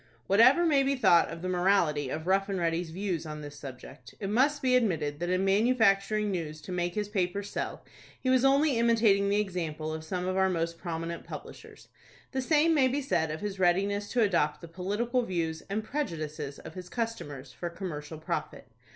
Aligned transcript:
Whatever 0.25 0.65
may 0.65 0.81
be 0.81 0.95
thought 0.95 1.29
of 1.29 1.43
the 1.43 1.47
morality 1.47 2.09
of 2.09 2.25
Rough 2.25 2.49
and 2.49 2.57
Ready's 2.57 2.89
views 2.89 3.23
on 3.23 3.41
this 3.41 3.55
subject, 3.59 4.15
it 4.19 4.31
must 4.31 4.63
be 4.63 4.75
admitted 4.75 5.19
that 5.19 5.29
in 5.29 5.45
manufacturing 5.45 6.31
news 6.31 6.59
to 6.61 6.71
make 6.71 6.95
his 6.95 7.07
papers 7.07 7.51
sell, 7.51 7.85
he 8.19 8.27
was 8.27 8.43
only 8.43 8.79
imitating 8.79 9.29
the 9.29 9.39
example 9.39 9.93
of 9.93 10.03
some 10.03 10.27
of 10.27 10.37
our 10.37 10.49
most 10.49 10.79
prominent 10.79 11.23
publishers. 11.23 11.87
The 12.31 12.41
same 12.41 12.73
may 12.73 12.87
be 12.87 13.03
said 13.03 13.29
of 13.29 13.41
his 13.41 13.59
readiness 13.59 14.09
to 14.13 14.21
adopt 14.23 14.59
the 14.61 14.67
political 14.67 15.21
views 15.21 15.61
and 15.69 15.83
prejudices 15.83 16.57
of 16.57 16.73
his 16.73 16.89
customers, 16.89 17.53
for 17.53 17.69
commercial 17.69 18.17
profit. 18.17 18.65